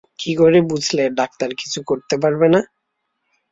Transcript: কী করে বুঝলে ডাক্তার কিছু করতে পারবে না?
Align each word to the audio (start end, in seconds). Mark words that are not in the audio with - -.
কী 0.19 0.31
করে 0.35 0.59
বুঝলে 0.69 1.03
ডাক্তার 1.19 1.49
কিছু 1.55 1.79
করতে 1.89 2.15
পারবে 2.17 2.47
না? 2.53 2.61